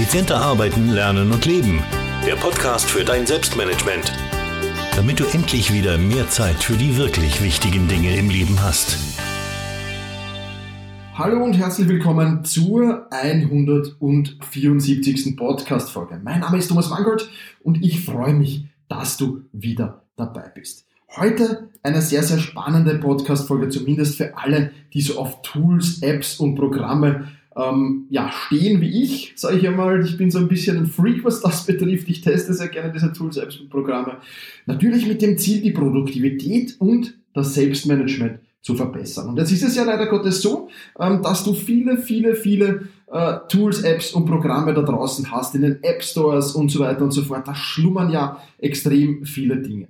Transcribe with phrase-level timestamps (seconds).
[0.00, 1.82] Effizienter arbeiten, lernen und leben.
[2.26, 4.10] Der Podcast für dein Selbstmanagement.
[4.96, 8.96] Damit du endlich wieder mehr Zeit für die wirklich wichtigen Dinge im Leben hast.
[11.12, 15.36] Hallo und herzlich willkommen zur 174.
[15.36, 16.18] Podcast-Folge.
[16.24, 17.28] Mein Name ist Thomas Mangold
[17.62, 20.86] und ich freue mich, dass du wieder dabei bist.
[21.14, 26.54] Heute eine sehr, sehr spannende Podcast-Folge, zumindest für alle, die so auf Tools, Apps und
[26.54, 30.04] Programme ähm, ja, stehen wie ich, sage ich einmal.
[30.04, 32.08] Ich bin so ein bisschen ein Freak, was das betrifft.
[32.08, 34.18] Ich teste sehr gerne diese Tools, Apps und Programme.
[34.66, 39.28] Natürlich mit dem Ziel, die Produktivität und das Selbstmanagement zu verbessern.
[39.28, 40.68] Und jetzt ist es ja leider Gottes so,
[40.98, 45.62] ähm, dass du viele, viele, viele äh, Tools, Apps und Programme da draußen hast, in
[45.62, 47.48] den App Stores und so weiter und so fort.
[47.48, 49.88] Da schlummern ja extrem viele Dinge.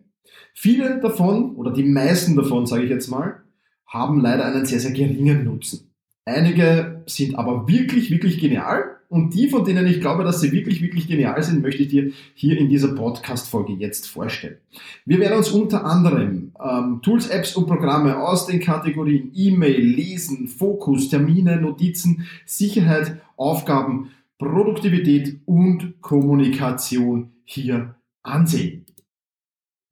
[0.55, 3.42] Viele davon, oder die meisten davon, sage ich jetzt mal,
[3.86, 5.90] haben leider einen sehr, sehr geringen Nutzen.
[6.27, 8.97] Einige sind aber wirklich, wirklich genial.
[9.08, 12.12] Und die, von denen ich glaube, dass sie wirklich, wirklich genial sind, möchte ich dir
[12.34, 14.58] hier in dieser Podcast-Folge jetzt vorstellen.
[15.05, 20.47] Wir werden uns unter anderem ähm, Tools, Apps und Programme aus den Kategorien E-Mail, Lesen,
[20.47, 28.86] Fokus, Termine, Notizen, Sicherheit, Aufgaben, Produktivität und Kommunikation hier ansehen.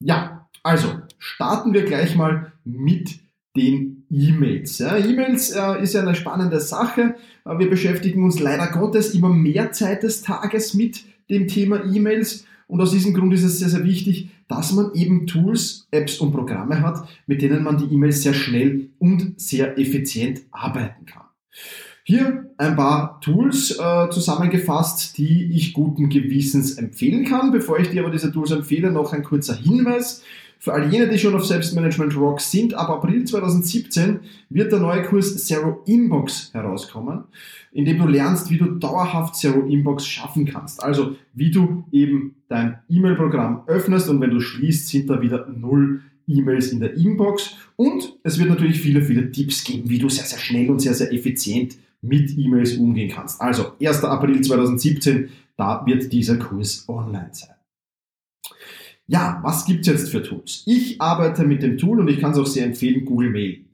[0.01, 0.89] Ja, also
[1.19, 3.19] starten wir gleich mal mit
[3.57, 4.79] den E-Mails.
[4.79, 7.15] Ja, E-Mails äh, ist ja eine spannende Sache.
[7.45, 12.45] Äh, wir beschäftigen uns leider Gottes immer mehr Zeit des Tages mit dem Thema E-Mails.
[12.67, 16.33] Und aus diesem Grund ist es sehr, sehr wichtig, dass man eben Tools, Apps und
[16.33, 21.25] Programme hat, mit denen man die E-Mails sehr schnell und sehr effizient arbeiten kann.
[22.05, 27.53] Hier ein paar Tools äh, zusammengefasst, die ich guten Gewissens empfehlen kann.
[27.53, 30.23] Bevor ich dir aber diese Tools empfehle, noch ein kurzer Hinweis.
[30.61, 34.21] Für all jene, die schon auf Selbstmanagement Rock sind, ab April 2017
[34.51, 37.25] wird der neue Kurs Zero Inbox herauskommen,
[37.73, 40.83] in dem du lernst, wie du dauerhaft Zero Inbox schaffen kannst.
[40.83, 46.03] Also wie du eben dein E-Mail-Programm öffnest und wenn du schließt, sind da wieder null
[46.27, 47.55] E-Mails in der Inbox.
[47.77, 50.95] Und es wird natürlich viele, viele Tipps geben, wie du sehr, sehr schnell und sehr,
[50.95, 53.41] sehr effizient mit E-Mails umgehen kannst.
[53.41, 54.05] Also 1.
[54.05, 57.58] April 2017, da wird dieser Kurs online sein.
[59.11, 60.65] Ja, was gibt's jetzt für Tools?
[60.67, 63.65] Ich arbeite mit dem Tool und ich kann es auch sehr empfehlen, Google Mail.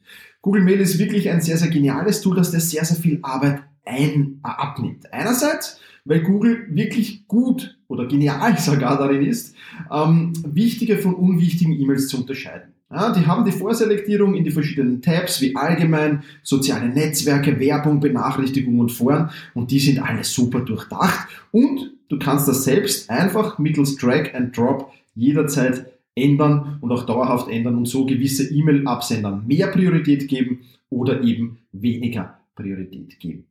[0.41, 3.63] Google Mail ist wirklich ein sehr, sehr geniales Tool, das dir sehr, sehr viel Arbeit
[3.85, 5.13] ein, äh, abnimmt.
[5.13, 9.57] Einerseits, weil Google wirklich gut oder genial sogar darin ist,
[9.91, 12.73] ähm, wichtige von unwichtigen E-Mails zu unterscheiden.
[12.93, 18.83] Ja, die haben die Vorselektierung in die verschiedenen Tabs wie allgemein, soziale Netzwerke, Werbung, Benachrichtigungen
[18.83, 23.97] und Foren und die sind alle super durchdacht und du kannst das selbst einfach mittels
[23.97, 30.29] Drag and Drop jederzeit ändern und auch dauerhaft ändern und so gewisse E-Mail-Absendern mehr Priorität
[30.29, 30.61] geben
[30.91, 33.47] oder eben weniger Priorität geben.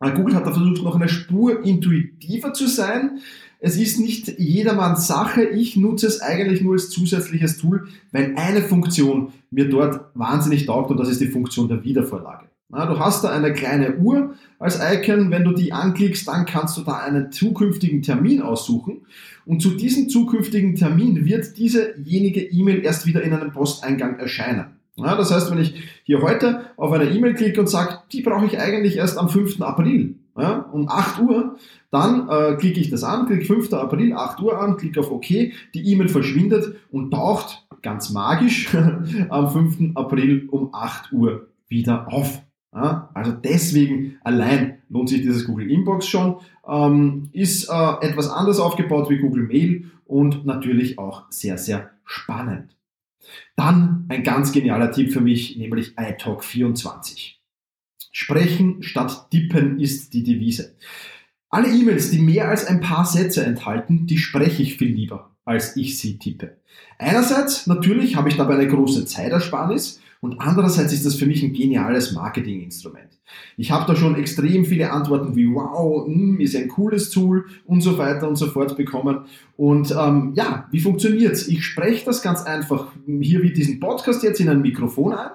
[0.00, 3.20] Äh, Google hat da versucht, noch eine Spur intuitiver zu sein.
[3.60, 5.44] Es ist nicht jedermanns Sache.
[5.44, 10.90] Ich nutze es eigentlich nur als zusätzliches Tool, weil eine Funktion mir dort wahnsinnig taugt
[10.90, 12.50] und das ist die Funktion der Wiedervorlage.
[12.70, 15.30] Du hast da eine kleine Uhr als Icon.
[15.30, 19.02] Wenn du die anklickst, dann kannst du da einen zukünftigen Termin aussuchen.
[19.46, 24.78] Und zu diesem zukünftigen Termin wird diesejenige E-Mail erst wieder in einem Posteingang erscheinen.
[24.96, 28.58] Das heißt, wenn ich hier heute auf eine E-Mail klicke und sage, die brauche ich
[28.58, 29.60] eigentlich erst am 5.
[29.60, 31.56] April ja, um 8 Uhr,
[31.90, 33.72] dann äh, klicke ich das an, klicke 5.
[33.72, 38.74] April 8 Uhr an, klicke auf OK, die E-Mail verschwindet und taucht ganz magisch
[39.28, 39.96] am 5.
[39.96, 42.42] April um 8 Uhr wieder auf.
[42.74, 46.36] Also deswegen allein lohnt sich dieses Google Inbox schon.
[46.68, 52.76] Ähm, ist äh, etwas anders aufgebaut wie Google Mail und natürlich auch sehr, sehr spannend.
[53.56, 57.34] Dann ein ganz genialer Tipp für mich, nämlich iTalk24.
[58.10, 60.74] Sprechen statt tippen ist die Devise.
[61.50, 65.76] Alle E-Mails, die mehr als ein paar Sätze enthalten, die spreche ich viel lieber, als
[65.76, 66.56] ich sie tippe.
[66.98, 71.52] Einerseits, natürlich habe ich dabei eine große Zeitersparnis, und andererseits ist das für mich ein
[71.52, 73.10] geniales Marketinginstrument.
[73.58, 77.44] Ich habe da schon extrem viele Antworten wie wow, mh, hm, ist ein cooles Tool
[77.66, 79.26] und so weiter und so fort bekommen.
[79.58, 81.46] Und ähm, ja, wie funktioniert's?
[81.46, 85.30] Ich spreche das ganz einfach hier wie diesen Podcast jetzt in ein Mikrofon ein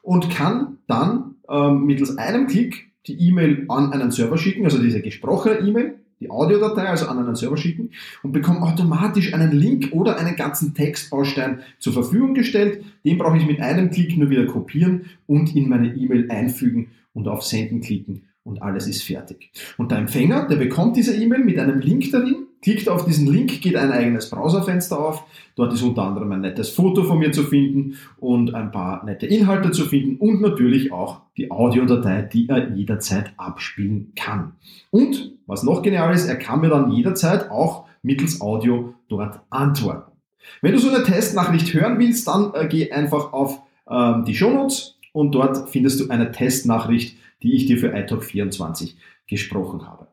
[0.00, 5.02] und kann dann ähm, mittels einem Klick die E-Mail an einen Server schicken, also diese
[5.02, 7.90] gesprochene E-Mail, die Audiodatei also an einen Server schicken
[8.22, 12.84] und bekomme automatisch einen Link oder einen ganzen Textbaustein zur Verfügung gestellt.
[13.04, 17.28] Den brauche ich mit einem Klick nur wieder kopieren und in meine E-Mail einfügen und
[17.28, 19.50] auf Senden klicken und alles ist fertig.
[19.76, 23.60] Und der Empfänger, der bekommt diese E-Mail mit einem Link darin, klickt auf diesen Link,
[23.60, 25.24] geht ein eigenes Browserfenster auf.
[25.56, 29.26] Dort ist unter anderem ein nettes Foto von mir zu finden und ein paar nette
[29.26, 34.52] Inhalte zu finden und natürlich auch die Audiodatei, die er jederzeit abspielen kann.
[34.90, 40.12] Und was noch genial ist, er kann mir dann jederzeit auch mittels Audio dort antworten.
[40.60, 44.98] Wenn du so eine Testnachricht hören willst, dann äh, geh einfach auf ähm, die Shownotes
[45.12, 50.06] und dort findest du eine Testnachricht, die ich dir für iTalk 24 gesprochen habe.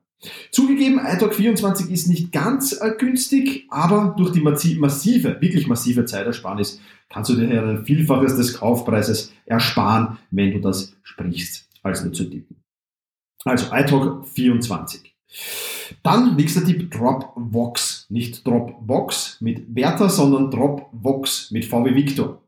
[0.51, 6.81] Zugegeben, iTalk 24 ist nicht ganz äh, günstig, aber durch die massive, wirklich massive Zeitersparnis
[7.07, 12.25] kannst du dir ein Vielfaches des Kaufpreises ersparen, wenn du das sprichst, als nur zu
[12.25, 12.57] tippen.
[13.45, 15.16] Also iTalk 24.
[16.04, 18.07] Dann nächster Tipp, Dropbox.
[18.10, 22.42] Nicht Dropbox mit Bertha, sondern Dropbox mit VW Victor.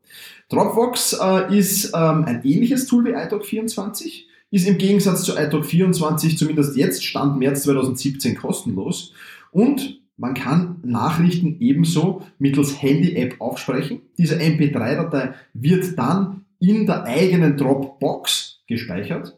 [0.48, 5.64] Dropbox äh, ist ähm, ein ähnliches Tool wie iTalk 24 ist im Gegensatz zu iTalk
[5.64, 9.12] 24 zumindest jetzt Stand März 2017 kostenlos
[9.50, 14.02] und man kann Nachrichten ebenso mittels Handy-App aufsprechen.
[14.18, 19.36] Diese MP3-Datei wird dann in der eigenen Dropbox gespeichert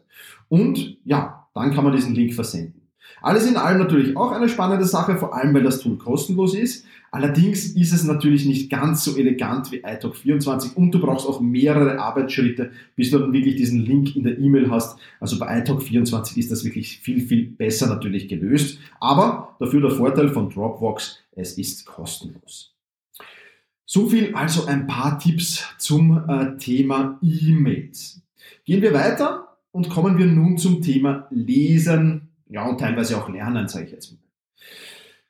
[0.49, 2.84] und ja, dann kann man diesen Link versenden.
[3.21, 6.85] Alles in allem natürlich auch eine spannende Sache, vor allem weil das Tool kostenlos ist.
[7.11, 11.39] Allerdings ist es natürlich nicht ganz so elegant wie iTalk 24 und du brauchst auch
[11.39, 14.99] mehrere Arbeitsschritte, bis du dann wirklich diesen Link in der E-Mail hast.
[15.21, 18.79] Also bei iTalk 24 ist das wirklich viel, viel besser natürlich gelöst.
[18.99, 22.75] Aber dafür der Vorteil von Dropbox, es ist kostenlos.
[23.85, 28.21] So viel also ein paar Tipps zum äh, Thema E-Mails.
[28.65, 32.24] Gehen wir weiter und kommen wir nun zum Thema Lesen,
[32.55, 34.19] ja, und teilweise auch lernen, sage ich jetzt mal.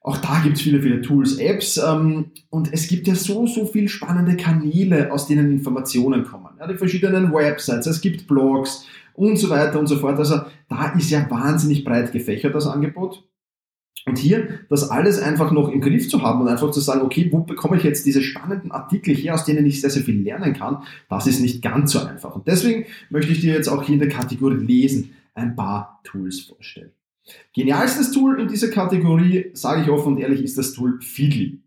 [0.02, 3.66] Auch da gibt es viele, viele Tools, Apps ähm, und es gibt ja so, so
[3.66, 6.54] viele spannende Kanäle, aus denen Informationen kommen.
[6.60, 8.86] Ja, die verschiedenen Websites, es gibt Blogs
[9.16, 10.20] und so weiter und so fort.
[10.20, 13.28] Also da ist ja wahnsinnig breit gefächert das Angebot.
[14.06, 17.30] Und hier das alles einfach noch im Griff zu haben und einfach zu sagen, okay,
[17.32, 20.54] wo bekomme ich jetzt diese spannenden Artikel her, aus denen ich sehr, sehr viel lernen
[20.54, 22.36] kann, das ist nicht ganz so einfach.
[22.36, 26.42] Und deswegen möchte ich dir jetzt auch hier in der Kategorie Lesen ein paar Tools
[26.42, 26.92] vorstellen.
[27.54, 31.60] Genialstes Tool in dieser Kategorie, sage ich offen und ehrlich, ist das Tool Feedly.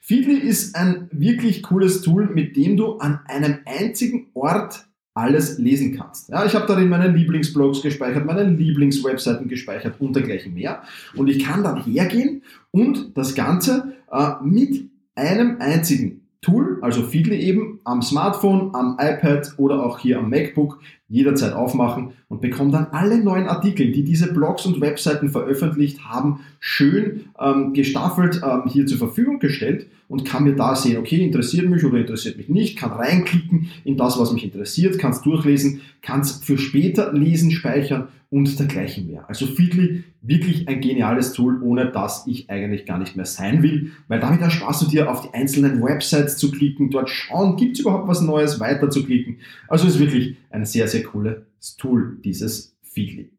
[0.00, 5.96] Feedly ist ein wirklich cooles Tool, mit dem du an einem einzigen Ort alles lesen
[5.96, 6.28] kannst.
[6.28, 10.82] Ja, ich habe darin meine Lieblingsblogs gespeichert, meine Lieblingswebseiten gespeichert und dergleichen mehr.
[11.14, 17.38] Und ich kann dann hergehen und das Ganze äh, mit einem einzigen Tool, also Feedly
[17.40, 20.80] eben, am Smartphone, am iPad oder auch hier am MacBook
[21.14, 26.40] jederzeit aufmachen und bekomme dann alle neuen Artikel, die diese Blogs und Webseiten veröffentlicht haben,
[26.58, 31.70] schön ähm, gestaffelt ähm, hier zur Verfügung gestellt und kann mir da sehen, okay, interessiert
[31.70, 35.82] mich oder interessiert mich nicht, kann reinklicken in das, was mich interessiert, kann es durchlesen,
[36.02, 39.24] kann es für später lesen, speichern und dergleichen mehr.
[39.28, 43.92] Also Feedly wirklich ein geniales Tool, ohne dass ich eigentlich gar nicht mehr sein will,
[44.08, 47.80] weil damit ersparst du dir auf die einzelnen Websites zu klicken, dort schauen, gibt es
[47.82, 49.36] überhaupt was Neues, weiter zu klicken.
[49.68, 53.30] Also ist wirklich ein sehr, sehr cooles Tool, dieses Feedly.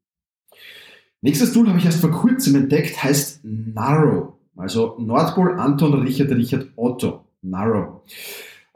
[1.22, 4.34] Nächstes Tool habe ich erst vor kurzem entdeckt, heißt Narrow.
[4.56, 7.26] Also Nordpol Anton Richard Richard Otto.
[7.42, 8.02] Narrow.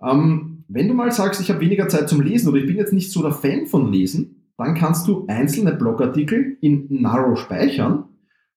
[0.01, 2.93] Ähm, wenn du mal sagst, ich habe weniger Zeit zum Lesen oder ich bin jetzt
[2.93, 8.05] nicht so der Fan von Lesen, dann kannst du einzelne Blogartikel in Narrow speichern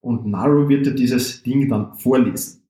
[0.00, 2.62] und Narrow wird dir dieses Ding dann vorlesen.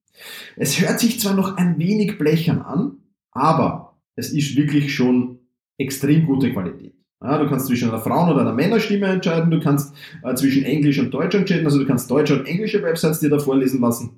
[0.55, 2.97] Es hört sich zwar noch ein wenig blechern an,
[3.31, 5.39] aber es ist wirklich schon
[5.77, 6.93] extrem gute Qualität.
[7.23, 10.99] Ja, du kannst zwischen einer Frauen- oder einer Männerstimme entscheiden, du kannst äh, zwischen Englisch
[10.99, 14.17] und Deutsch entscheiden, also du kannst deutsche und englische Websites dir da vorlesen lassen.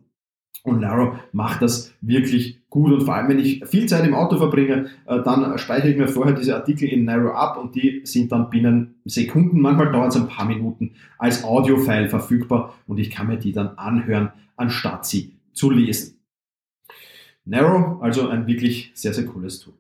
[0.64, 2.92] Und Narrow macht das wirklich gut.
[2.92, 6.08] Und vor allem, wenn ich viel Zeit im Auto verbringe, äh, dann speichere ich mir
[6.08, 10.20] vorher diese Artikel in Narrow ab und die sind dann binnen Sekunden, manchmal dauert es
[10.20, 15.38] ein paar Minuten, als Audiofile verfügbar und ich kann mir die dann anhören, anstatt sie
[15.54, 16.20] zu lesen.
[17.46, 19.76] Narrow, also ein wirklich sehr, sehr cooles Tool.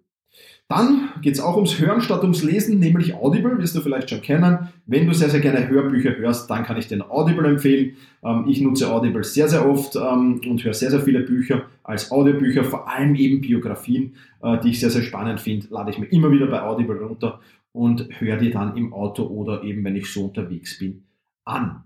[0.67, 4.21] Dann geht es auch ums Hören statt ums Lesen, nämlich Audible, wirst du vielleicht schon
[4.21, 4.69] kennen.
[4.87, 7.97] Wenn du sehr, sehr gerne Hörbücher hörst, dann kann ich den Audible empfehlen.
[8.23, 12.11] Ähm, ich nutze Audible sehr, sehr oft ähm, und höre sehr, sehr viele Bücher als
[12.11, 16.07] Audiobücher, vor allem eben Biografien, äh, die ich sehr, sehr spannend finde, lade ich mir
[16.07, 17.41] immer wieder bei Audible runter
[17.71, 21.03] und höre die dann im Auto oder eben, wenn ich so unterwegs bin,
[21.43, 21.83] an.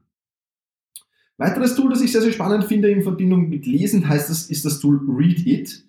[1.38, 4.63] Weiteres Tool, das ich sehr, sehr spannend finde in Verbindung mit Lesen, heißt das, ist
[4.63, 5.83] das Tool Read It.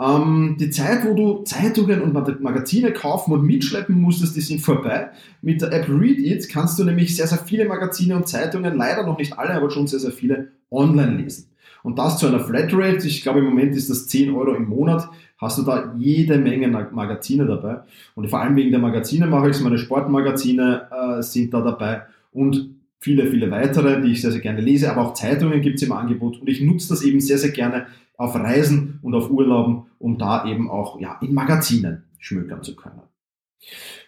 [0.00, 5.10] Ähm, die Zeit, wo du Zeitungen und Magazine kaufen und mitschleppen musstest, die sind vorbei.
[5.42, 9.18] Mit der App Read kannst du nämlich sehr, sehr viele Magazine und Zeitungen, leider noch
[9.18, 11.46] nicht alle, aber schon sehr, sehr viele, online lesen.
[11.82, 15.08] Und das zu einer Flatrate, ich glaube im Moment ist das 10 Euro im Monat,
[15.38, 17.80] hast du da jede Menge Magazine dabei.
[18.14, 22.02] Und vor allem wegen der Magazine mache ich es, meine Sportmagazine äh, sind da dabei
[22.32, 25.82] und viele, viele weitere, die ich sehr, sehr gerne lese, aber auch Zeitungen gibt es
[25.82, 29.86] im Angebot und ich nutze das eben sehr, sehr gerne auf Reisen und auf Urlauben,
[29.98, 33.00] um da eben auch ja, in Magazinen schmökern zu können.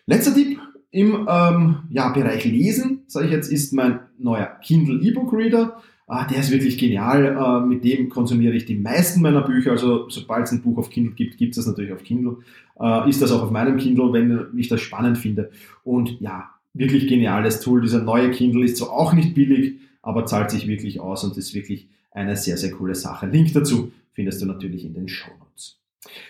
[0.06, 0.58] Letzter Tipp
[0.90, 5.80] im ähm, ja, Bereich Lesen, sage ich jetzt, ist mein neuer Kindle E-Book Reader.
[6.06, 7.24] Ah, der ist wirklich genial.
[7.24, 9.70] Äh, mit dem konsumiere ich die meisten meiner Bücher.
[9.70, 12.38] Also sobald es ein Buch auf Kindle gibt, gibt es das natürlich auf Kindle.
[12.78, 15.50] Äh, ist das auch auf meinem Kindle, wenn ich das spannend finde.
[15.84, 17.82] Und ja, wirklich geniales Tool.
[17.82, 21.54] Dieser neue Kindle ist zwar auch nicht billig, aber zahlt sich wirklich aus und ist
[21.54, 23.26] wirklich eine sehr, sehr coole Sache.
[23.26, 25.78] Link dazu findest du natürlich in den Show Notes.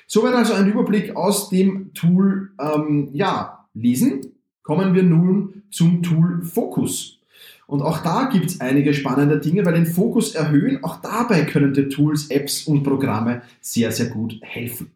[0.06, 4.20] Soweit also ein Überblick aus dem Tool ähm, ja, Lesen.
[4.62, 7.18] Kommen wir nun zum Tool Focus.
[7.66, 11.72] Und auch da gibt es einige spannende Dinge, weil den Fokus erhöhen, auch dabei können
[11.72, 14.90] dir Tools, Apps und Programme sehr, sehr gut helfen.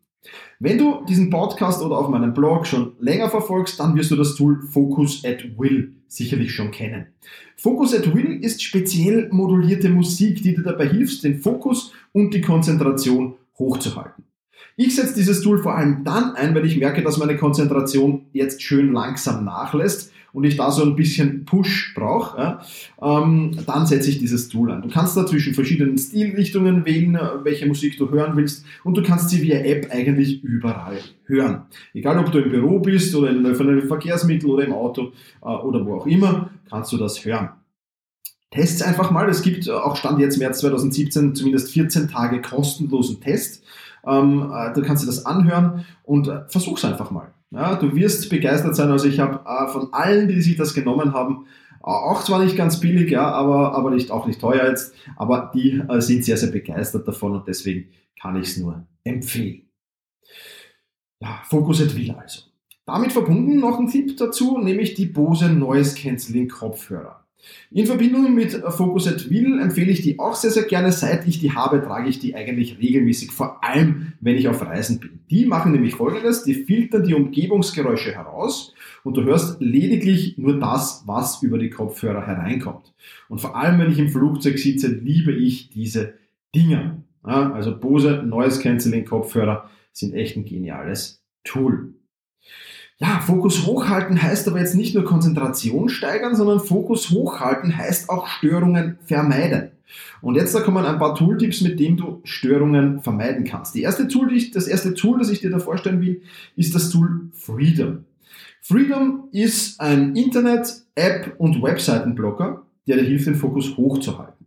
[0.59, 4.35] Wenn du diesen Podcast oder auch meinen Blog schon länger verfolgst, dann wirst du das
[4.35, 7.06] Tool Focus at Will sicherlich schon kennen.
[7.56, 12.40] Focus at Will ist speziell modulierte Musik, die dir dabei hilft, den Fokus und die
[12.40, 14.25] Konzentration hochzuhalten.
[14.76, 18.62] Ich setze dieses Tool vor allem dann ein, wenn ich merke, dass meine Konzentration jetzt
[18.62, 22.60] schön langsam nachlässt und ich da so ein bisschen Push brauche, ja,
[23.00, 24.82] ähm, dann setze ich dieses Tool an.
[24.82, 29.02] Du kannst da zwischen verschiedenen Stilrichtungen wählen, äh, welche Musik du hören willst und du
[29.02, 31.62] kannst sie via App eigentlich überall hören.
[31.94, 35.86] Egal ob du im Büro bist oder in öffentlichen Verkehrsmitteln oder im Auto äh, oder
[35.86, 37.48] wo auch immer, kannst du das hören.
[38.50, 39.30] Tests einfach mal.
[39.30, 43.64] Es gibt äh, auch Stand jetzt März 2017 zumindest 14 Tage kostenlosen Test.
[44.06, 47.32] Ähm, äh, du kannst dir das anhören und äh, versuch's einfach mal.
[47.50, 48.90] Ja, du wirst begeistert sein.
[48.90, 51.46] Also ich habe äh, von allen, die sich das genommen haben,
[51.80, 55.80] auch zwar nicht ganz billig, ja, aber, aber nicht, auch nicht teuer jetzt, aber die
[55.88, 59.62] äh, sind sehr, sehr begeistert davon und deswegen kann ich es nur empfehlen.
[61.20, 62.42] Ja, Focus at Will also.
[62.86, 67.25] Damit verbunden noch ein Tipp dazu, nämlich die Bose Noise Cancelling Kopfhörer.
[67.70, 70.90] In Verbindung mit Focus at Will empfehle ich die auch sehr, sehr gerne.
[70.90, 74.98] Seit ich die habe, trage ich die eigentlich regelmäßig, vor allem wenn ich auf Reisen
[74.98, 75.20] bin.
[75.30, 78.74] Die machen nämlich folgendes, die filtern die Umgebungsgeräusche heraus
[79.04, 82.94] und du hörst lediglich nur das, was über die Kopfhörer hereinkommt.
[83.28, 86.14] Und vor allem, wenn ich im Flugzeug sitze, liebe ich diese
[86.54, 87.02] Dinger.
[87.22, 91.94] Also Bose Noise Cancelling Kopfhörer sind echt ein geniales Tool.
[92.98, 98.26] Ja, Fokus hochhalten heißt aber jetzt nicht nur Konzentration steigern, sondern Fokus hochhalten heißt auch
[98.26, 99.72] Störungen vermeiden.
[100.22, 103.74] Und jetzt da kommen ein paar Tooltips, mit denen du Störungen vermeiden kannst.
[103.74, 106.22] Die erste Tool, die ich, das erste Tool, das ich dir da vorstellen will,
[106.56, 108.04] ist das Tool Freedom.
[108.62, 114.46] Freedom ist ein Internet-, App- und Webseitenblocker, der dir hilft, den Fokus hochzuhalten.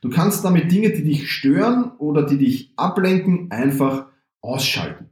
[0.00, 4.06] Du kannst damit Dinge, die dich stören oder die dich ablenken, einfach
[4.40, 5.09] ausschalten.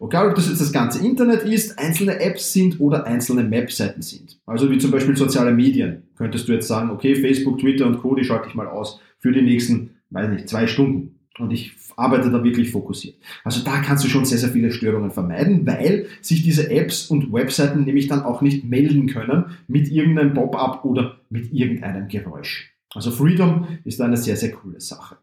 [0.00, 4.38] Egal, ob das jetzt das ganze Internet ist, einzelne Apps sind oder einzelne Webseiten sind.
[4.46, 6.04] Also wie zum Beispiel soziale Medien.
[6.16, 9.32] Könntest du jetzt sagen, okay, Facebook, Twitter und Co., die schalte ich mal aus für
[9.32, 11.14] die nächsten, weiß nicht, zwei Stunden.
[11.38, 13.16] Und ich arbeite da wirklich fokussiert.
[13.44, 17.32] Also da kannst du schon sehr, sehr viele Störungen vermeiden, weil sich diese Apps und
[17.32, 22.74] Webseiten nämlich dann auch nicht melden können mit irgendeinem Pop-up oder mit irgendeinem Geräusch.
[22.94, 25.16] Also Freedom ist eine sehr, sehr coole Sache.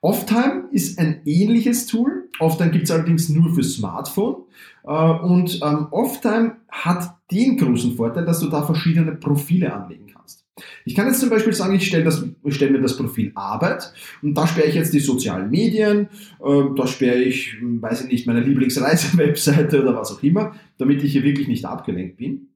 [0.00, 2.28] Offtime ist ein ähnliches Tool.
[2.38, 4.44] Offtime gibt es allerdings nur für Smartphone.
[4.84, 10.44] Äh, und ähm, Offtime hat den großen Vorteil, dass du da verschiedene Profile anlegen kannst.
[10.84, 12.10] Ich kann jetzt zum Beispiel sagen, ich stelle,
[12.48, 13.92] stelle mir das Profil Arbeit
[14.22, 16.08] und da sperre ich jetzt die sozialen Medien,
[16.42, 21.02] äh, da sperre ich, hm, weiß ich nicht, meine Lieblingsreise-Webseite oder was auch immer, damit
[21.02, 22.48] ich hier wirklich nicht abgelenkt bin.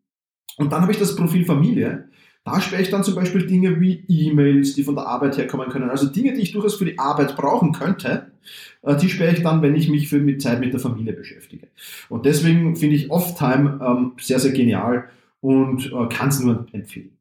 [0.56, 2.09] Und dann habe ich das Profil Familie
[2.44, 5.90] da sperre ich dann zum Beispiel Dinge wie E-Mails, die von der Arbeit herkommen können.
[5.90, 8.30] Also Dinge, die ich durchaus für die Arbeit brauchen könnte,
[8.82, 11.68] äh, die sperre ich dann, wenn ich mich für mit Zeit mit der Familie beschäftige.
[12.08, 15.08] Und deswegen finde ich Off-Time ähm, sehr, sehr genial
[15.40, 17.16] und äh, kann es nur empfehlen.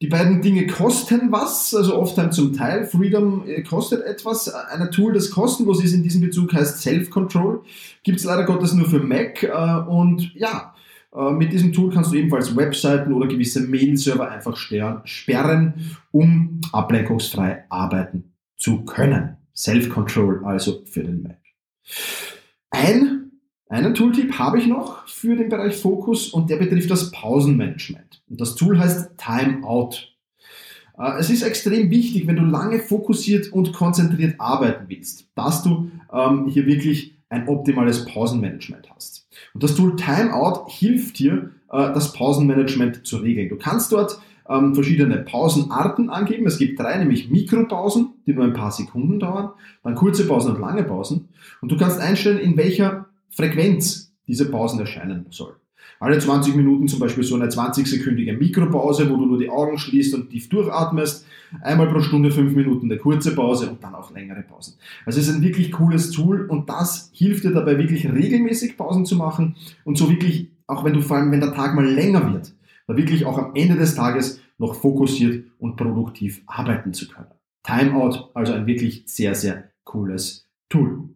[0.00, 2.86] Die beiden Dinge kosten was, also Off-Time zum Teil.
[2.86, 4.48] Freedom äh, kostet etwas.
[4.48, 7.62] Ein Tool, das kostenlos ist in diesem Bezug, heißt Self-Control.
[8.02, 9.46] Gibt es leider Gottes nur für Mac.
[9.86, 10.73] und ja,
[11.14, 18.32] mit diesem Tool kannst du ebenfalls Webseiten oder gewisse Mail-Server einfach sperren, um ablenkungsfrei arbeiten
[18.56, 19.36] zu können.
[19.54, 21.38] Self-Control also für den Mac.
[22.70, 23.30] Ein,
[23.68, 28.22] einen Tooltip habe ich noch für den Bereich Fokus und der betrifft das Pausenmanagement.
[28.28, 29.90] Und das Tool heißt Timeout.
[30.98, 35.90] Äh, es ist extrem wichtig, wenn du lange fokussiert und konzentriert arbeiten willst, dass du
[36.12, 39.26] ähm, hier wirklich ein optimales Pausenmanagement hast.
[39.52, 43.48] Und das Tool Timeout hilft dir, äh, das Pausenmanagement zu regeln.
[43.48, 46.46] Du kannst dort ähm, verschiedene Pausenarten angeben.
[46.46, 49.50] Es gibt drei, nämlich Mikropausen, die nur ein paar Sekunden dauern,
[49.82, 51.28] dann kurze Pausen und lange Pausen.
[51.60, 55.56] Und du kannst einstellen, in welcher Frequenz diese Pausen erscheinen sollen.
[56.00, 60.14] Alle 20 Minuten zum Beispiel so eine 20-sekündige Mikropause, wo du nur die Augen schließt
[60.14, 61.26] und tief durchatmest.
[61.62, 64.74] Einmal pro Stunde fünf Minuten eine kurze Pause und dann auch längere Pausen.
[65.06, 69.06] Also es ist ein wirklich cooles Tool und das hilft dir dabei wirklich regelmäßig Pausen
[69.06, 72.32] zu machen und so wirklich, auch wenn du vor allem, wenn der Tag mal länger
[72.32, 72.54] wird,
[72.86, 77.28] da wirklich auch am Ende des Tages noch fokussiert und produktiv arbeiten zu können.
[77.62, 81.08] Timeout, also ein wirklich sehr, sehr cooles Tool.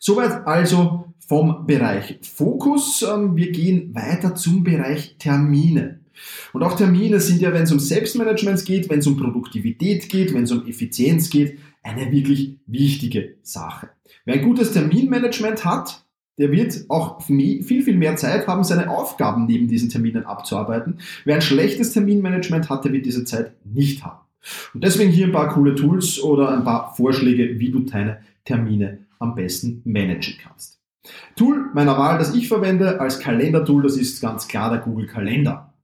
[0.00, 3.02] Soweit also vom Bereich Fokus.
[3.02, 5.97] Ähm, wir gehen weiter zum Bereich Termine.
[6.52, 10.34] Und auch Termine sind ja, wenn es um Selbstmanagement geht, wenn es um Produktivität geht,
[10.34, 13.90] wenn es um Effizienz geht, eine wirklich wichtige Sache.
[14.24, 16.04] Wer ein gutes Terminmanagement hat,
[16.38, 21.00] der wird auch viel, viel mehr Zeit haben, seine Aufgaben neben diesen Terminen abzuarbeiten.
[21.24, 24.20] Wer ein schlechtes Terminmanagement hat, der wird diese Zeit nicht haben.
[24.72, 29.06] Und deswegen hier ein paar coole Tools oder ein paar Vorschläge, wie du deine Termine
[29.18, 30.78] am besten managen kannst.
[31.36, 35.74] Tool meiner Wahl, das ich verwende als Kalendertool, das ist ganz klar der Google Kalender.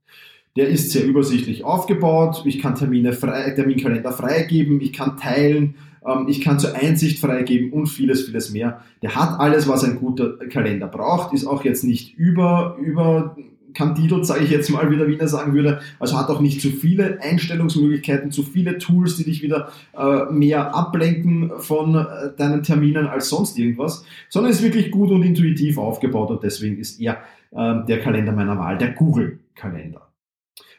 [0.55, 2.43] Der ist sehr übersichtlich aufgebaut.
[2.45, 7.73] Ich kann Termine frei, Terminkalender freigeben, ich kann teilen, ähm, ich kann zur Einsicht freigeben
[7.73, 8.81] und vieles, vieles mehr.
[9.01, 13.35] Der hat alles, was ein guter Kalender braucht, ist auch jetzt nicht über, über
[13.75, 15.81] kandidelt, sage ich jetzt mal, wie der Wiener sagen würde.
[15.99, 20.73] Also hat auch nicht zu viele Einstellungsmöglichkeiten, zu viele Tools, die dich wieder äh, mehr
[20.73, 22.05] ablenken von äh,
[22.37, 26.99] deinen Terminen als sonst irgendwas, sondern ist wirklich gut und intuitiv aufgebaut und deswegen ist
[26.99, 27.17] er
[27.51, 30.04] äh, der Kalender meiner Wahl, der Google-Kalender.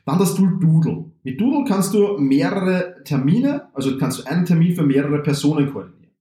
[0.06, 1.04] Dann das Tool Doodle.
[1.24, 6.12] Mit Doodle kannst du mehrere Termine, also kannst du einen Termin für mehrere Personen koordinieren.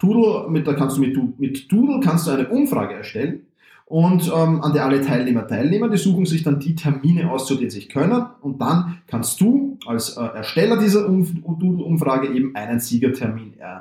[0.00, 3.42] Doodle, mit, da kannst du mit, mit Doodle kannst du eine Umfrage erstellen
[3.84, 5.90] und ähm, an der alle Teilnehmer teilnehmen.
[5.90, 9.78] Die suchen sich dann die Termine aus, zu denen sie können und dann kannst du
[9.86, 13.80] als äh, Ersteller dieser Doodle-Umfrage eben einen Siegertermin äh,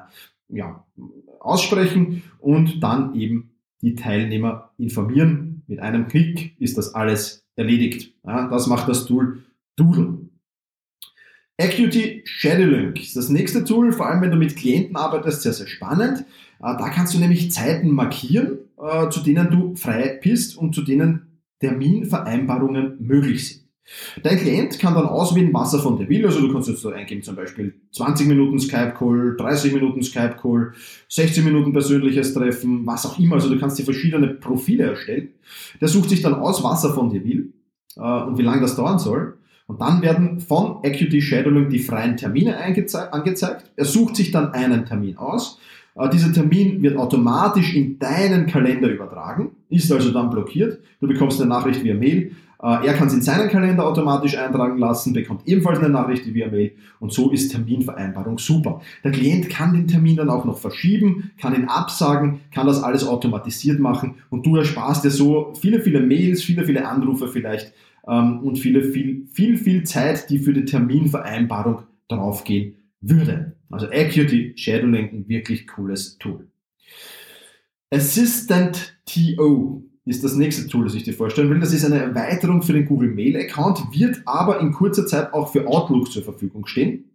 [0.49, 0.83] ja,
[1.39, 5.63] aussprechen und dann eben die Teilnehmer informieren.
[5.67, 8.13] Mit einem Klick ist das alles erledigt.
[8.25, 9.43] Ja, das macht das Tool
[9.77, 10.17] Doodle.
[11.59, 15.67] Acuity Scheduling ist das nächste Tool, vor allem wenn du mit Klienten arbeitest, sehr, sehr
[15.67, 16.19] spannend.
[16.59, 20.83] Äh, da kannst du nämlich Zeiten markieren, äh, zu denen du frei bist und zu
[20.83, 23.67] denen Terminvereinbarungen möglich sind.
[24.21, 26.25] Dein Klient kann dann auswählen, was er von dir will.
[26.25, 30.73] Also du kannst jetzt da eingeben, zum Beispiel 20 Minuten Skype-Call, 30 Minuten Skype-Call,
[31.07, 33.35] 16 Minuten persönliches Treffen, was auch immer.
[33.35, 35.29] Also du kannst dir verschiedene Profile erstellen.
[35.79, 37.53] Der sucht sich dann aus, was er von dir will
[37.95, 39.37] äh, und wie lange das dauern soll.
[39.67, 43.71] Und dann werden von Acuity Shadowing die freien Termine angezeigt.
[43.75, 45.59] Er sucht sich dann einen Termin aus.
[45.95, 50.79] Äh, dieser Termin wird automatisch in deinen Kalender übertragen, ist also dann blockiert.
[51.01, 54.77] Du bekommst eine Nachricht via Mail äh, er kann es in seinen Kalender automatisch eintragen
[54.79, 58.81] lassen, bekommt ebenfalls eine Nachricht via Mail und so ist Terminvereinbarung super.
[59.03, 63.07] Der Klient kann den Termin dann auch noch verschieben, kann ihn absagen, kann das alles
[63.07, 67.73] automatisiert machen und du ersparst dir so viele, viele Mails, viele, viele Anrufe vielleicht
[68.07, 73.55] ähm, und viele, viel, viel, viel Zeit, die für die Terminvereinbarung draufgehen würde.
[73.69, 76.47] Also Acuity Shadowing, ein wirklich cooles Tool.
[77.91, 81.59] Assistant TO ist das nächste Tool, das ich dir vorstellen will.
[81.59, 85.51] Das ist eine Erweiterung für den Google Mail Account, wird aber in kurzer Zeit auch
[85.51, 87.05] für Outlook zur Verfügung stehen.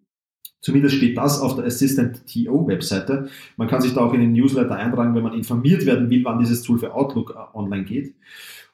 [0.60, 3.28] Zumindest steht das auf der Assistant TO Webseite.
[3.56, 6.38] Man kann sich da auch in den Newsletter eintragen, wenn man informiert werden will, wann
[6.38, 8.14] dieses Tool für Outlook äh, online geht.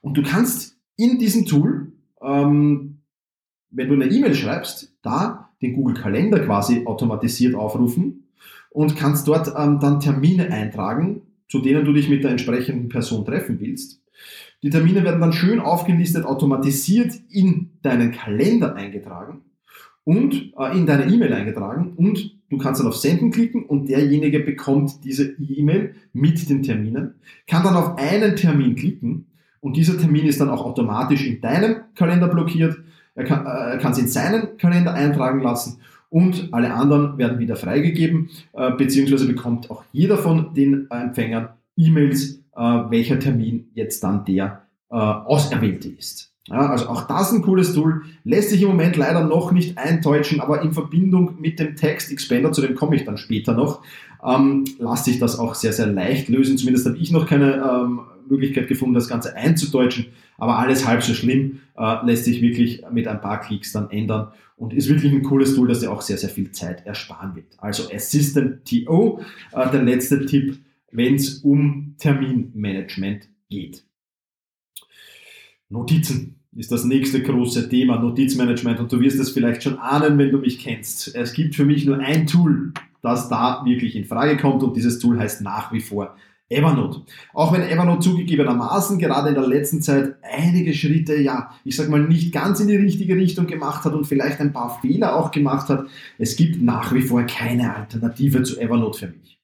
[0.03, 2.99] Und du kannst in diesem Tool, ähm,
[3.71, 8.29] wenn du eine E-Mail schreibst, da den Google Kalender quasi automatisiert aufrufen
[8.71, 13.25] und kannst dort ähm, dann Termine eintragen, zu denen du dich mit der entsprechenden Person
[13.25, 14.03] treffen willst.
[14.63, 19.43] Die Termine werden dann schön aufgelistet, automatisiert in deinen Kalender eingetragen
[20.05, 24.41] und äh, in deine E-Mail eingetragen und du kannst dann auf Senden klicken und derjenige
[24.41, 27.15] bekommt diese E-Mail mit den Terminen,
[27.47, 29.27] kann dann auf einen Termin klicken
[29.61, 32.77] und dieser Termin ist dann auch automatisch in deinem Kalender blockiert.
[33.15, 38.31] Er kann, äh, es in seinen Kalender eintragen lassen und alle anderen werden wieder freigegeben,
[38.53, 44.63] äh, beziehungsweise bekommt auch jeder von den Empfängern E-Mails äh, welcher Termin jetzt dann der
[44.91, 46.33] äh, Auserwählte ist.
[46.49, 50.41] Ja, also auch das ein cooles Tool, lässt sich im Moment leider noch nicht eintäuschen,
[50.41, 53.83] aber in Verbindung mit dem Text Expander, zu dem komme ich dann später noch,
[54.27, 56.57] ähm, lässt sich das auch sehr, sehr leicht lösen.
[56.57, 61.15] Zumindest habe ich noch keine ähm, Möglichkeit gefunden, das Ganze einzudeutschen, aber alles halb so
[61.15, 65.23] schlimm, äh, lässt sich wirklich mit ein paar Klicks dann ändern und ist wirklich ein
[65.23, 67.57] cooles Tool, das dir auch sehr, sehr viel Zeit ersparen wird.
[67.59, 70.59] Also Assistant TO, äh, der letzte Tipp,
[70.91, 73.85] wenn es um Terminmanagement geht.
[75.69, 78.81] Notizen ist das nächste große Thema, Notizmanagement.
[78.81, 81.15] Und du wirst es vielleicht schon ahnen, wenn du mich kennst.
[81.15, 84.99] Es gibt für mich nur ein Tool, das da wirklich in Frage kommt und dieses
[84.99, 86.17] Tool heißt nach wie vor
[86.51, 87.03] Evernote.
[87.35, 92.01] Auch wenn Evernote zugegebenermaßen gerade in der letzten Zeit einige Schritte, ja, ich sag mal,
[92.01, 95.69] nicht ganz in die richtige Richtung gemacht hat und vielleicht ein paar Fehler auch gemacht
[95.69, 95.87] hat,
[96.19, 99.38] es gibt nach wie vor keine Alternative zu Evernote für mich.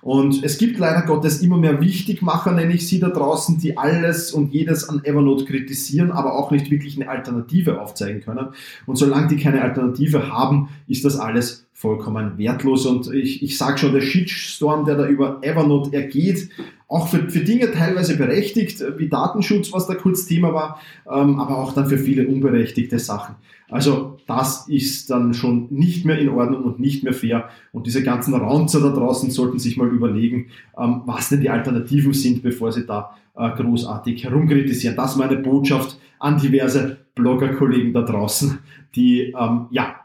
[0.00, 4.32] Und es gibt leider Gottes immer mehr Wichtigmacher, nenne ich sie da draußen, die alles
[4.32, 8.48] und jedes an Evernote kritisieren, aber auch nicht wirklich eine Alternative aufzeigen können.
[8.86, 12.86] Und solange die keine Alternative haben, ist das alles vollkommen wertlos.
[12.86, 16.50] Und ich, ich sage schon, der Shitstorm, der da über Evernote ergeht,
[16.88, 21.58] auch für, für Dinge teilweise berechtigt, wie Datenschutz, was da kurz Thema war, ähm, aber
[21.58, 23.36] auch dann für viele unberechtigte Sachen.
[23.68, 27.48] Also das ist dann schon nicht mehr in Ordnung und nicht mehr fair.
[27.72, 32.12] Und diese ganzen Raunzer da draußen sollten sich mal überlegen, ähm, was denn die Alternativen
[32.12, 34.96] sind, bevor sie da äh, großartig herumkritisieren.
[34.96, 38.58] Das ist meine Botschaft an diverse Bloggerkollegen da draußen,
[38.94, 39.96] die ähm, ja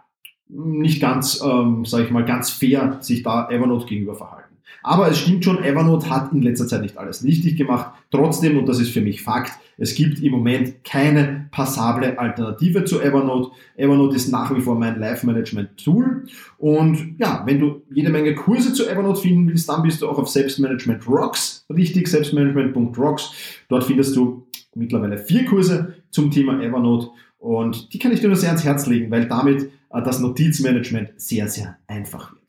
[0.48, 4.43] nicht ganz, ähm, sage ich mal, ganz fair sich da Evernote gegenüber verhalten.
[4.82, 7.94] Aber es stimmt schon, Evernote hat in letzter Zeit nicht alles richtig gemacht.
[8.12, 13.02] Trotzdem, und das ist für mich Fakt, es gibt im Moment keine passable Alternative zu
[13.02, 13.52] Evernote.
[13.76, 16.26] Evernote ist nach wie vor mein Live-Management-Tool.
[16.58, 20.18] Und ja, wenn du jede Menge Kurse zu Evernote finden willst, dann bist du auch
[20.18, 23.32] auf Selbstmanagement Rocks, richtig, selbstmanagement.rocks.
[23.68, 27.10] Dort findest du mittlerweile vier Kurse zum Thema Evernote.
[27.40, 31.10] Und die kann ich dir nur sehr ans Herz legen, weil damit äh, das Notizmanagement
[31.18, 32.43] sehr, sehr einfach wird.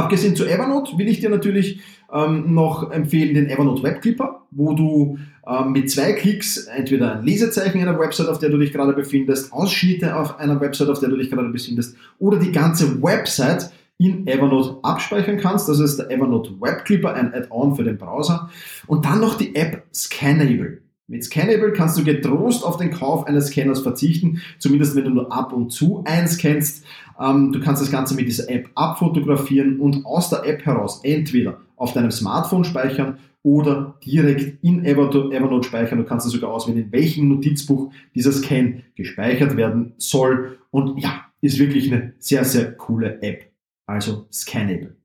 [0.00, 4.72] Abgesehen zu Evernote will ich dir natürlich ähm, noch empfehlen den Evernote Web Clipper, wo
[4.72, 8.94] du ähm, mit zwei Klicks entweder ein Lesezeichen einer Website, auf der du dich gerade
[8.94, 13.70] befindest, Ausschnitte auf einer Website, auf der du dich gerade befindest, oder die ganze Website
[13.98, 15.68] in Evernote abspeichern kannst.
[15.68, 18.48] Das ist der Evernote Web Clipper, ein Add-on für den Browser.
[18.86, 20.79] Und dann noch die App Scannable.
[21.10, 25.32] Mit Scannable kannst du getrost auf den Kauf eines Scanners verzichten, zumindest wenn du nur
[25.32, 26.84] ab und zu einscannst.
[27.18, 31.62] Ähm, du kannst das Ganze mit dieser App abfotografieren und aus der App heraus entweder
[31.74, 35.98] auf deinem Smartphone speichern oder direkt in Evernote speichern.
[35.98, 40.58] Du kannst sogar auswählen, in welchem Notizbuch dieser Scan gespeichert werden soll.
[40.70, 43.50] Und ja, ist wirklich eine sehr, sehr coole App.
[43.84, 44.99] Also Scannable.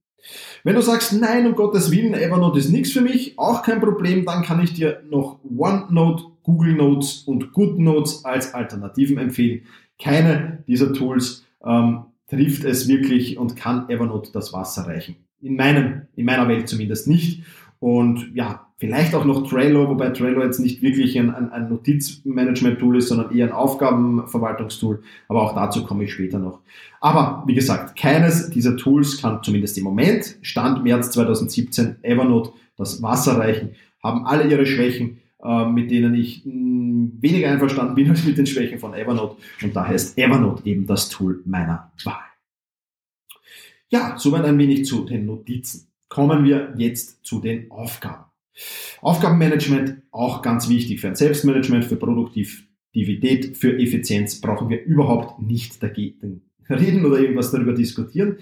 [0.64, 4.26] Wenn du sagst, nein, um Gottes Willen, Evernote ist nichts für mich, auch kein Problem,
[4.26, 9.64] dann kann ich dir noch OneNote, Google Notes und GoodNotes als Alternativen empfehlen.
[10.00, 15.16] Keine dieser Tools ähm, trifft es wirklich und kann Evernote das Wasser reichen.
[15.42, 17.44] In meinem, in meiner Welt zumindest nicht.
[17.80, 22.98] Und ja, vielleicht auch noch Trello, wobei Trello jetzt nicht wirklich ein, ein, ein Notizmanagement-Tool
[22.98, 25.02] ist, sondern eher ein Aufgabenverwaltungstool.
[25.28, 26.60] Aber auch dazu komme ich später noch.
[27.00, 33.02] Aber wie gesagt, keines dieser Tools kann zumindest im Moment, Stand März 2017, Evernote das
[33.02, 38.10] Wasser reichen, haben alle ihre Schwächen, äh, mit denen ich mh, hm, weniger einverstanden bin
[38.12, 39.38] als mit den Schwächen von Evernote.
[39.64, 42.20] Und daher ist Evernote eben das Tool meiner Wahl.
[43.90, 45.88] Ja, soweit ein wenig zu den Notizen.
[46.10, 48.26] Kommen wir jetzt zu den Aufgaben.
[49.02, 55.82] Aufgabenmanagement auch ganz wichtig für ein Selbstmanagement, für Produktivität, für Effizienz brauchen wir überhaupt nicht
[55.84, 58.38] dagegen reden oder irgendwas darüber diskutieren.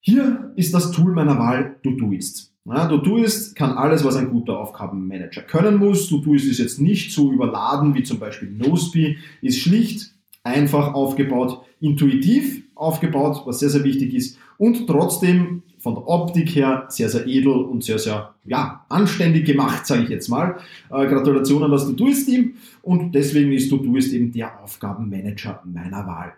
[0.00, 2.54] Hier ist das Tool meiner Wahl Todoist.
[2.64, 6.08] Ja, Todoist kann alles, was ein guter Aufgabenmanager können muss.
[6.08, 12.62] Todoist ist jetzt nicht so überladen wie zum Beispiel Noseby, ist schlicht, einfach aufgebaut, intuitiv
[12.74, 17.52] aufgebaut, was sehr, sehr wichtig ist und trotzdem von der Optik her sehr, sehr edel
[17.52, 20.56] und sehr, sehr ja, anständig gemacht, sage ich jetzt mal.
[20.90, 26.32] Äh, Gratulation an das Todoist-Team und deswegen ist Todoist eben der Aufgabenmanager meiner Wahl.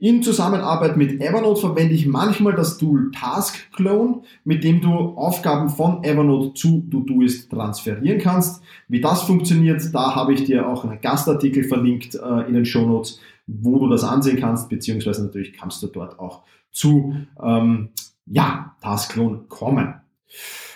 [0.00, 5.68] In Zusammenarbeit mit Evernote verwende ich manchmal das Tool Task Clone, mit dem du Aufgaben
[5.68, 8.62] von Evernote zu Todoist transferieren kannst.
[8.86, 12.86] Wie das funktioniert, da habe ich dir auch einen Gastartikel verlinkt äh, in den Show
[12.86, 17.88] Notes, wo du das ansehen kannst, beziehungsweise natürlich kannst du dort auch zu ähm,
[18.30, 19.94] ja, Task Clone kommen.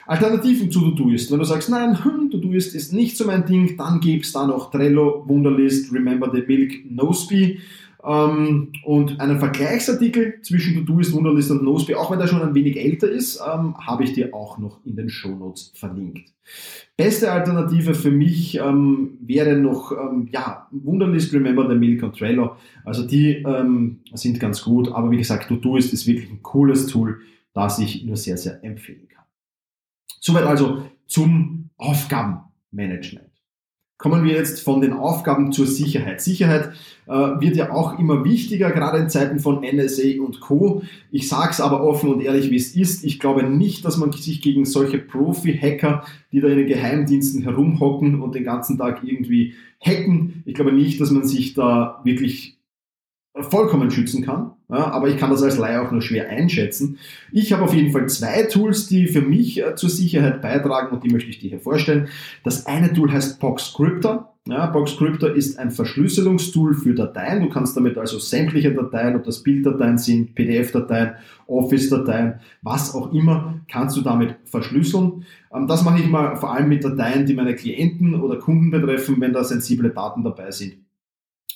[0.06, 1.30] Alternativen zu Todoist.
[1.30, 4.46] Wenn du sagst, nein, hm, Todoist ist nicht so mein Ding, dann gibt es da
[4.46, 7.60] noch Trello, Wunderlist, Remember the Milk, Noseby
[8.04, 12.76] ähm, und einen Vergleichsartikel zwischen Todoist, Wunderlist und Noseby, auch wenn der schon ein wenig
[12.76, 16.32] älter ist, ähm, habe ich dir auch noch in den Shownotes verlinkt.
[16.96, 22.56] Beste Alternative für mich ähm, wäre noch ähm, ja, Wunderlist, Remember the Milk und Trello.
[22.84, 27.20] Also die ähm, sind ganz gut, aber wie gesagt, Todoist ist wirklich ein cooles Tool,
[27.54, 29.24] das ich nur sehr, sehr empfehlen kann.
[30.20, 33.32] Soweit also zum Aufgabenmanagement.
[33.98, 36.20] Kommen wir jetzt von den Aufgaben zur Sicherheit.
[36.20, 36.72] Sicherheit
[37.06, 40.82] äh, wird ja auch immer wichtiger, gerade in Zeiten von NSA und Co.
[41.12, 43.04] Ich sage es aber offen und ehrlich, wie es ist.
[43.04, 48.20] Ich glaube nicht, dass man sich gegen solche Profi-Hacker, die da in den Geheimdiensten herumhocken
[48.20, 52.58] und den ganzen Tag irgendwie hacken, ich glaube nicht, dass man sich da wirklich
[53.34, 54.52] vollkommen schützen kann.
[54.72, 56.96] Ja, aber ich kann das als Laie auch nur schwer einschätzen.
[57.30, 61.04] Ich habe auf jeden Fall zwei Tools, die für mich äh, zur Sicherheit beitragen und
[61.04, 62.08] die möchte ich dir hier vorstellen.
[62.42, 64.32] Das eine Tool heißt PoxCryptor.
[64.48, 67.42] Ja, PoxCryptor ist ein Verschlüsselungstool für Dateien.
[67.42, 73.60] Du kannst damit also sämtliche Dateien, ob das Bilddateien sind, PDF-Dateien, Office-Dateien, was auch immer,
[73.70, 75.26] kannst du damit verschlüsseln.
[75.54, 79.20] Ähm, das mache ich mal vor allem mit Dateien, die meine Klienten oder Kunden betreffen,
[79.20, 80.76] wenn da sensible Daten dabei sind.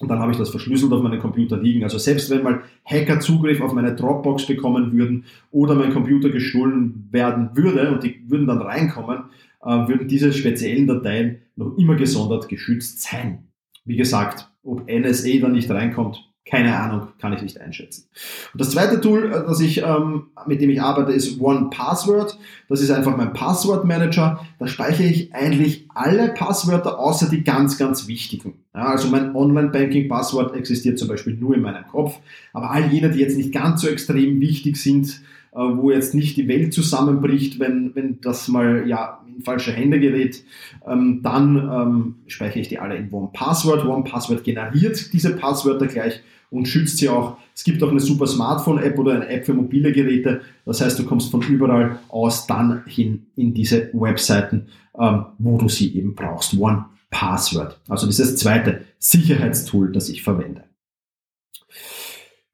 [0.01, 1.83] Und dann habe ich das verschlüsselt auf meinem Computer liegen.
[1.83, 7.09] Also selbst wenn mal Hacker Zugriff auf meine Dropbox bekommen würden oder mein Computer gestohlen
[7.11, 9.25] werden würde und die würden dann reinkommen,
[9.63, 13.49] äh, würden diese speziellen Dateien noch immer gesondert geschützt sein.
[13.85, 18.05] Wie gesagt, ob NSA da nicht reinkommt, keine Ahnung, kann ich nicht einschätzen.
[18.53, 22.39] Und das zweite Tool, äh, das ich, ähm, mit dem ich arbeite, ist One Password.
[22.69, 24.47] Das ist einfach mein Passwortmanager.
[24.59, 28.55] Da speichere ich eigentlich alle Passwörter, außer die ganz, ganz wichtigen.
[28.75, 32.21] Ja, also mein Online-Banking-Passwort existiert zum Beispiel nur in meinem Kopf.
[32.53, 35.21] Aber all jene, die jetzt nicht ganz so extrem wichtig sind,
[35.53, 39.99] äh, wo jetzt nicht die Welt zusammenbricht, wenn, wenn das mal ja, in falsche Hände
[39.99, 40.45] gerät,
[40.87, 43.85] ähm, dann ähm, speichere ich die alle in One Password.
[43.85, 47.39] One Password generiert diese Passwörter gleich und schützt sie auch.
[47.55, 50.43] Es gibt auch eine super Smartphone-App oder eine App für mobile Geräte.
[50.65, 55.69] Das heißt, du kommst von überall aus dann hin in diese Webseiten, ähm, wo du
[55.69, 56.59] sie eben brauchst.
[56.59, 57.81] One Password.
[57.89, 60.65] Also das ist das zweite Sicherheitstool, das ich verwende.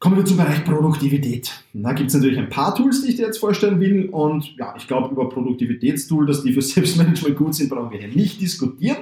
[0.03, 1.63] Kommen wir zum Bereich Produktivität.
[1.73, 4.09] Da gibt es natürlich ein paar Tools, die ich dir jetzt vorstellen will.
[4.09, 8.09] Und ja, ich glaube, über Produktivitätstools, dass die für Selbstmanagement gut sind, brauchen wir hier
[8.09, 8.97] nicht diskutieren.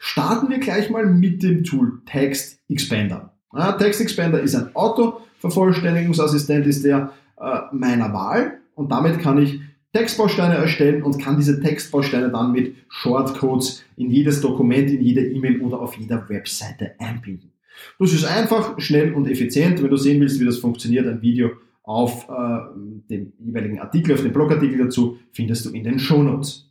[0.00, 3.38] Starten wir gleich mal mit dem Tool Text Expander.
[3.52, 9.60] Ja, Text Expander ist ein Autovervollständigungsassistent, ist der äh, meiner Wahl und damit kann ich
[9.92, 15.60] Textbausteine erstellen und kann diese Textbausteine dann mit Shortcodes in jedes Dokument, in jede E-Mail
[15.62, 17.50] oder auf jeder Webseite einbinden.
[17.98, 19.82] Das ist einfach, schnell und effizient.
[19.82, 21.50] Wenn du sehen willst, wie das funktioniert, ein Video
[21.82, 22.58] auf äh,
[23.10, 26.70] dem jeweiligen Artikel, auf dem Blogartikel dazu, findest du in den Show Notes.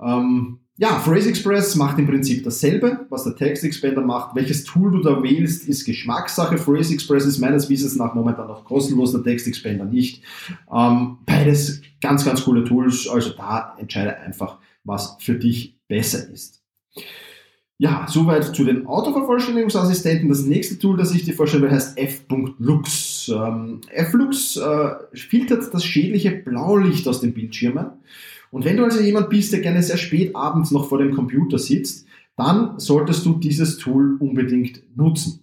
[0.00, 4.34] Ähm, ja, Phrase Express macht im Prinzip dasselbe, was der Text Expander macht.
[4.34, 6.58] Welches Tool du da wählst, ist Geschmackssache.
[6.58, 10.24] Phrase Express ist meines Wissens nach momentan noch kostenlos, der Text Expander nicht.
[10.72, 13.08] Ähm, beides ganz, ganz coole Tools.
[13.08, 16.60] Also da entscheide einfach, was für dich besser ist.
[17.78, 20.28] Ja, soweit zu den Autovervollständigungsassistenten.
[20.28, 23.28] Das nächste Tool, das ich dir vorstelle, heißt f.lux.
[23.28, 27.86] Ähm, Flux äh, filtert das schädliche Blaulicht aus den Bildschirmen
[28.54, 31.58] und wenn du also jemand bist, der gerne sehr spät abends noch vor dem Computer
[31.58, 35.40] sitzt, dann solltest du dieses Tool unbedingt nutzen.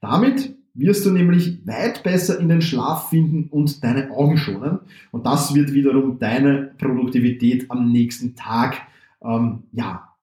[0.00, 4.78] Damit wirst du nämlich weit besser in den Schlaf finden und deine Augen schonen.
[5.10, 8.82] Und das wird wiederum deine Produktivität am nächsten Tag
[9.20, 10.14] ähm, ja,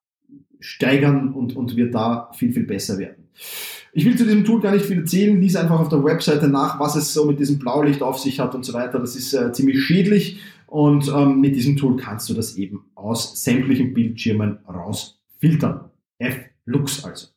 [0.61, 3.25] steigern und, und wird da viel, viel besser werden.
[3.91, 6.79] Ich will zu diesem Tool gar nicht viel erzählen, lies einfach auf der Webseite nach,
[6.79, 8.99] was es so mit diesem Blaulicht auf sich hat und so weiter.
[8.99, 10.39] Das ist äh, ziemlich schädlich
[10.71, 15.89] und ähm, mit diesem Tool kannst du das eben aus sämtlichen Bildschirmen rausfiltern.
[16.17, 17.27] F-Lux also.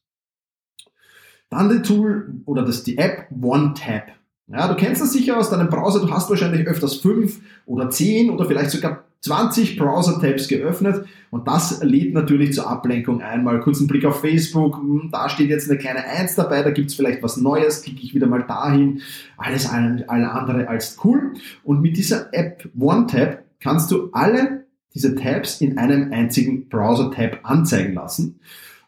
[1.50, 4.12] Dann die Tool oder das die App OneTap.
[4.46, 8.30] Ja, du kennst das sicher aus deinem Browser, du hast wahrscheinlich öfters fünf oder zehn
[8.30, 13.42] oder vielleicht sogar 20 Browser-Tabs geöffnet und das lädt natürlich zur Ablenkung ein.
[13.42, 16.70] Mal kurz einen Blick auf Facebook, hm, da steht jetzt eine kleine Eins dabei, da
[16.70, 19.00] gibt's vielleicht was Neues, klicke ich wieder mal dahin.
[19.38, 21.32] Alles alle andere als cool.
[21.62, 27.94] Und mit dieser App OneTab kannst du alle diese Tabs in einem einzigen Browser-Tab anzeigen
[27.94, 28.40] lassen.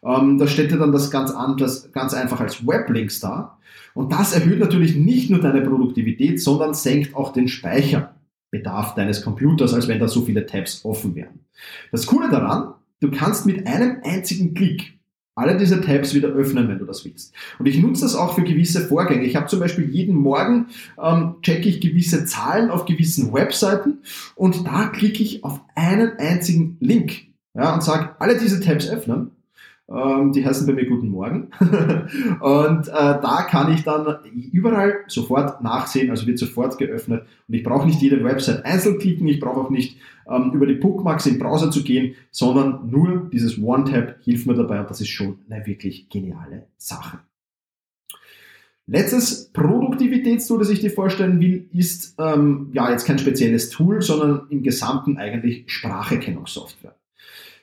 [0.03, 3.57] Ähm, da steht dir dann das ganz, anders, ganz einfach als Weblinks da.
[3.95, 8.13] Und das erhöht natürlich nicht nur deine Produktivität, sondern senkt auch den Speicher.
[8.51, 11.39] Bedarf deines Computers, als wenn da so viele Tabs offen wären.
[11.91, 14.97] Das Coole daran, du kannst mit einem einzigen Klick
[15.37, 17.31] alle diese Tabs wieder öffnen, wenn du das willst.
[17.59, 19.23] Und ich nutze das auch für gewisse Vorgänge.
[19.23, 20.67] Ich habe zum Beispiel jeden Morgen
[21.01, 23.99] ähm, checke ich gewisse Zahlen auf gewissen Webseiten
[24.35, 29.31] und da klicke ich auf einen einzigen Link ja, und sage, alle diese Tabs öffnen
[29.89, 31.49] ähm, die heißen bei mir Guten Morgen.
[32.41, 34.17] und äh, da kann ich dann
[34.51, 37.25] überall sofort nachsehen, also wird sofort geöffnet.
[37.47, 39.97] Und ich brauche nicht jede Website einzeln klicken, ich brauche auch nicht
[40.29, 44.81] ähm, über die Bookmarks im Browser zu gehen, sondern nur dieses One-Tab hilft mir dabei
[44.81, 47.19] und das ist schon eine wirklich geniale Sache.
[48.89, 54.47] Letztes Produktivitätstool, das ich dir vorstellen will, ist ähm, ja jetzt kein spezielles Tool, sondern
[54.49, 56.95] im Gesamten eigentlich Spracherkennungssoftware.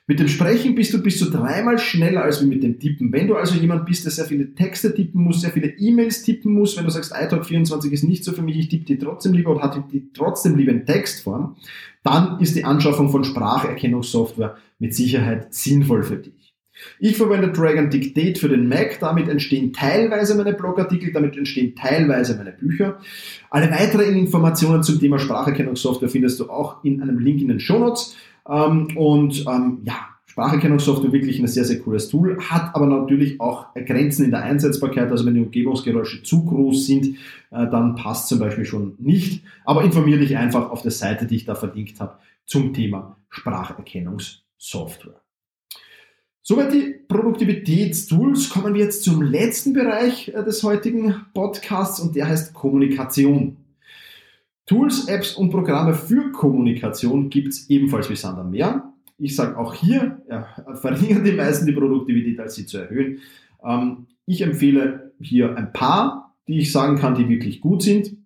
[0.06, 3.10] Mit dem Sprechen bist du bis zu dreimal schneller als mit dem Tippen.
[3.10, 6.52] Wenn du also jemand bist, der sehr viele Texte tippen muss, sehr viele E-Mails tippen
[6.52, 9.52] muss, wenn du sagst, iTalk24 ist nicht so für mich, ich tippe die trotzdem lieber
[9.52, 11.56] oder hatte die trotzdem lieber in Textform,
[12.02, 16.54] dann ist die Anschaffung von Spracherkennungssoftware mit Sicherheit sinnvoll für dich.
[16.98, 22.36] Ich verwende Dragon Dictate für den Mac, damit entstehen teilweise meine Blogartikel, damit entstehen teilweise
[22.36, 22.98] meine Bücher.
[23.48, 27.78] Alle weiteren Informationen zum Thema Spracherkennungssoftware findest du auch in einem Link in den Show
[27.78, 28.16] Notes.
[28.48, 29.94] Ähm, und ähm, ja,
[30.26, 35.11] Spracherkennungssoftware wirklich ein sehr, sehr cooles Tool, hat aber natürlich auch Grenzen in der Einsetzbarkeit.
[35.11, 37.18] Also wenn die Umgebungsgeräusche zu groß sind,
[37.50, 39.44] äh, dann passt zum Beispiel schon nicht.
[39.64, 45.20] Aber informiere dich einfach auf der Seite, die ich da verlinkt habe, zum Thema Spracherkennungssoftware.
[46.42, 48.50] Soweit die Produktivitätstools.
[48.50, 53.63] Kommen wir jetzt zum letzten Bereich äh, des heutigen Podcasts und der heißt Kommunikation.
[54.66, 58.92] Tools, Apps und Programme für Kommunikation gibt es ebenfalls wie Sand am Meer.
[59.18, 63.18] Ich sage auch hier, ja, verringern die meisten die Produktivität, als sie zu erhöhen.
[63.62, 68.16] Ähm, ich empfehle hier ein paar, die ich sagen kann, die wirklich gut sind.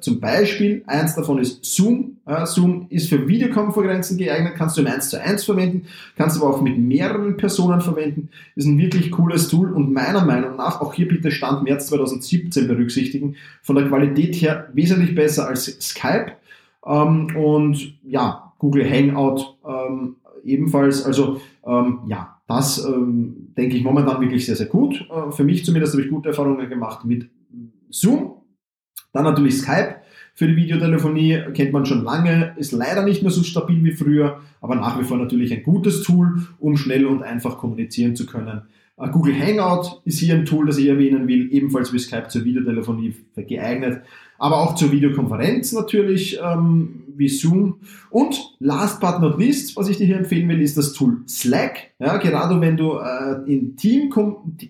[0.00, 2.16] Zum Beispiel, eins davon ist Zoom.
[2.44, 5.86] Zoom ist für Videokonferenzen geeignet, kannst du im 1 zu 1 verwenden,
[6.16, 8.28] kannst aber auch mit mehreren Personen verwenden.
[8.54, 12.68] Ist ein wirklich cooles Tool und meiner Meinung nach, auch hier bitte Stand März 2017
[12.68, 16.32] berücksichtigen, von der Qualität her wesentlich besser als Skype.
[16.86, 21.04] Ähm, und ja, Google Hangout ähm, ebenfalls.
[21.04, 22.86] Also ähm, ja, das
[23.56, 25.06] denke ich momentan wirklich sehr, sehr gut.
[25.10, 27.28] Äh, für mich zumindest habe ich gute Erfahrungen gemacht mit
[27.92, 28.42] Zoom
[29.12, 29.96] dann natürlich Skype
[30.34, 34.40] für die Videotelefonie, kennt man schon lange, ist leider nicht mehr so stabil wie früher,
[34.60, 38.62] aber nach wie vor natürlich ein gutes Tool, um schnell und einfach kommunizieren zu können.
[38.96, 42.44] Äh, Google Hangout ist hier ein Tool, das ich erwähnen will, ebenfalls wie Skype zur
[42.44, 44.00] Videotelefonie geeignet,
[44.38, 47.80] aber auch zur Videokonferenz natürlich, ähm, wie Zoom.
[48.08, 51.90] Und last but not least, was ich dir hier empfehlen will, ist das Tool Slack.
[51.98, 54.10] Ja, gerade wenn du äh, in, Team,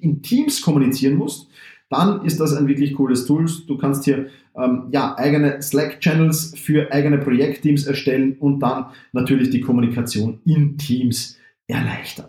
[0.01, 1.49] in Teams kommunizieren musst,
[1.93, 3.47] dann ist das ein wirklich cooles Tool.
[3.67, 9.61] Du kannst hier ähm, ja, eigene Slack-Channels für eigene Projektteams erstellen und dann natürlich die
[9.61, 12.29] Kommunikation in Teams erleichtern.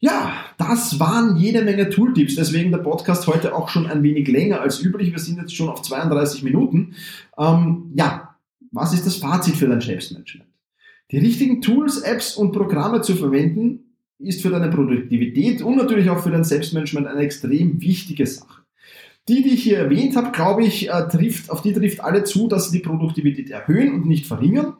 [0.00, 4.62] Ja, das waren jede Menge Tooltips, deswegen der Podcast heute auch schon ein wenig länger
[4.62, 5.12] als üblich.
[5.12, 6.94] Wir sind jetzt schon auf 32 Minuten.
[7.38, 8.34] Ähm, ja,
[8.72, 10.48] was ist das Fazit für dein Selbstmanagement?
[11.10, 13.89] Die richtigen Tools, Apps und Programme zu verwenden,
[14.20, 18.60] ist für deine Produktivität und natürlich auch für dein Selbstmanagement eine extrem wichtige Sache.
[19.28, 22.48] Die, die ich hier erwähnt habe, glaube ich, äh, trifft, auf die trifft alle zu,
[22.48, 24.74] dass sie die Produktivität erhöhen und nicht verringern.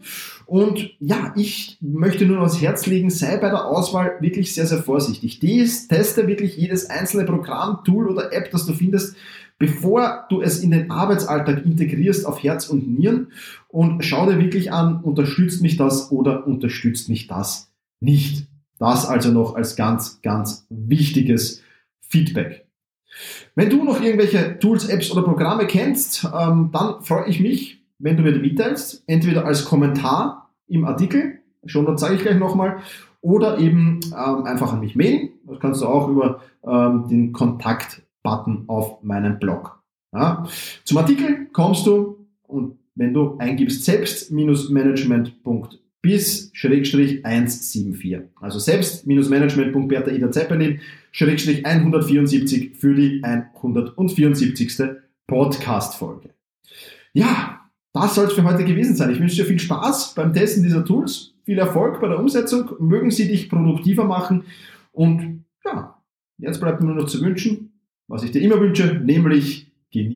[0.47, 4.83] Und ja, ich möchte nur ans Herz legen, sei bei der Auswahl wirklich sehr, sehr
[4.83, 5.39] vorsichtig.
[5.39, 9.15] Dies, teste wirklich jedes einzelne Programm, Tool oder App, das du findest,
[9.59, 13.29] bevor du es in den Arbeitsalltag integrierst auf Herz und Nieren
[13.69, 18.50] und schau dir wirklich an, unterstützt mich das oder unterstützt mich das nicht.
[18.81, 21.63] Das also noch als ganz, ganz wichtiges
[22.01, 22.67] Feedback.
[23.55, 28.17] Wenn du noch irgendwelche Tools, Apps oder Programme kennst, ähm, dann freue ich mich, wenn
[28.17, 32.79] du mir die mitteilst, entweder als Kommentar im Artikel, schon dann zeige ich gleich nochmal,
[33.21, 35.29] oder eben ähm, einfach an mich mailen.
[35.47, 39.83] Das kannst du auch über ähm, den Kontakt-Button auf meinem Blog.
[40.85, 48.21] Zum Artikel kommst du und wenn du eingibst selbst-management.de bis Schrägstrich 174.
[48.41, 50.81] Also selbst-management.bertha Ida Zeppelin
[51.13, 54.97] Schrägstrich 174 für die 174.
[55.27, 56.31] Podcast-Folge.
[57.13, 57.61] Ja,
[57.93, 59.11] das soll es für heute gewesen sein.
[59.11, 63.11] Ich wünsche dir viel Spaß beim Testen dieser Tools, viel Erfolg bei der Umsetzung, mögen
[63.11, 64.45] sie dich produktiver machen
[64.93, 66.03] und ja,
[66.39, 67.73] jetzt bleibt mir nur noch zu wünschen,
[68.09, 69.70] was ich dir immer wünsche, nämlich